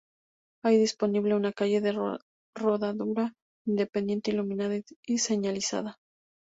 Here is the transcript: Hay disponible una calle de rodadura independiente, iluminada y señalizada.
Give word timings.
Hay 0.63 0.77
disponible 0.79 1.35
una 1.35 1.53
calle 1.53 1.79
de 1.79 1.93
rodadura 2.55 3.35
independiente, 3.67 4.31
iluminada 4.31 4.73
y 5.05 5.17
señalizada. 5.19 5.99